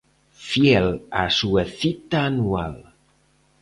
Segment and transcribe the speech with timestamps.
[0.49, 0.87] Fiel
[1.21, 2.75] á súa cita anual.